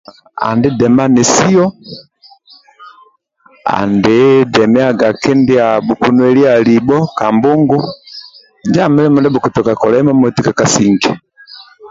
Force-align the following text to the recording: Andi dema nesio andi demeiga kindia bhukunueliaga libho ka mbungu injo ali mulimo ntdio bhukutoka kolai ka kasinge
Andi 0.47 0.69
dema 0.79 1.03
nesio 1.15 1.65
andi 3.77 4.17
demeiga 4.53 5.07
kindia 5.21 5.65
bhukunueliaga 5.85 6.63
libho 6.67 6.97
ka 7.17 7.27
mbungu 7.35 7.77
injo 8.65 8.77
ali 8.85 8.89
mulimo 8.95 9.17
ntdio 9.19 9.31
bhukutoka 9.33 9.71
kolai 9.81 10.03
ka 10.45 10.51
kasinge 10.59 11.11